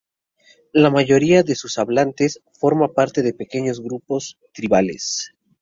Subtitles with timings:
[0.73, 5.35] La mayoría de sus hablantes forma parte de pequeños grupos tribales.